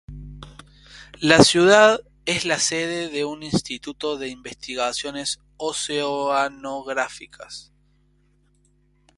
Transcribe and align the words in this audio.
La 1.19 1.43
ciudad 1.43 2.01
es 2.25 2.45
la 2.45 2.57
sede 2.57 3.09
de 3.09 3.23
un 3.23 3.43
instituto 3.43 4.17
de 4.17 4.29
investigaciones 4.29 5.39
oceanográficas. 5.57 7.71